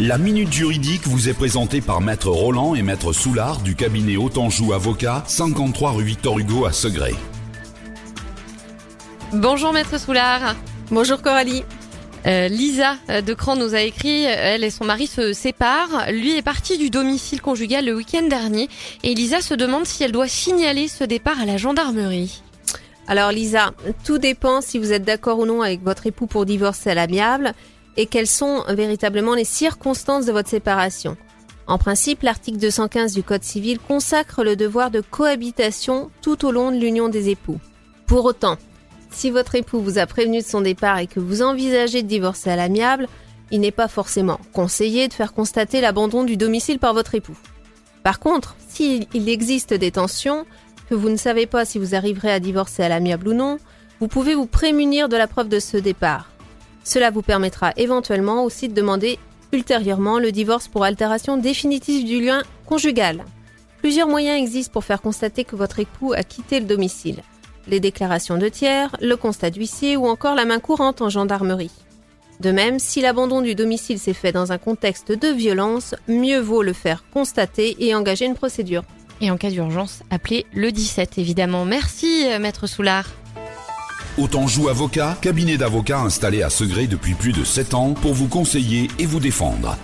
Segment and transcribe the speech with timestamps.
[0.00, 4.72] La minute juridique vous est présentée par Maître Roland et Maître Soulard du cabinet Autanjou
[4.72, 7.14] Avocat, 53 rue Victor Hugo à Segré.
[9.34, 10.56] Bonjour Maître Soulard.
[10.90, 11.62] Bonjour Coralie.
[12.26, 16.10] Euh, Lisa euh, de Cran nous a écrit, euh, elle et son mari se séparent.
[16.10, 18.70] Lui est parti du domicile conjugal le week-end dernier
[19.02, 22.42] et Lisa se demande si elle doit signaler ce départ à la gendarmerie.
[23.08, 23.72] Alors Lisa,
[24.04, 27.52] tout dépend si vous êtes d'accord ou non avec votre époux pour divorcer à l'amiable
[27.96, 31.16] et quelles sont véritablement les circonstances de votre séparation.
[31.66, 36.72] En principe, l'article 215 du Code civil consacre le devoir de cohabitation tout au long
[36.72, 37.60] de l'union des époux.
[38.06, 38.56] Pour autant,
[39.10, 42.50] si votre époux vous a prévenu de son départ et que vous envisagez de divorcer
[42.50, 43.08] à l'amiable,
[43.50, 47.36] il n'est pas forcément conseillé de faire constater l'abandon du domicile par votre époux.
[48.02, 50.46] Par contre, s'il existe des tensions,
[50.88, 53.58] que vous ne savez pas si vous arriverez à divorcer à l'amiable ou non,
[54.00, 56.31] vous pouvez vous prémunir de la preuve de ce départ.
[56.84, 59.18] Cela vous permettra éventuellement aussi de demander
[59.52, 63.24] ultérieurement le divorce pour altération définitive du lien conjugal.
[63.78, 67.22] Plusieurs moyens existent pour faire constater que votre époux a quitté le domicile
[67.66, 71.70] les déclarations de tiers, le constat d'huissier ou encore la main courante en gendarmerie.
[72.40, 76.62] De même, si l'abandon du domicile s'est fait dans un contexte de violence, mieux vaut
[76.62, 78.82] le faire constater et engager une procédure.
[79.20, 81.64] Et en cas d'urgence, appelez le 17 évidemment.
[81.64, 83.06] Merci euh, Maître Soulard.
[84.18, 88.28] Autant joue avocat, cabinet d'avocats installé à Segré depuis plus de 7 ans pour vous
[88.28, 89.78] conseiller et vous défendre.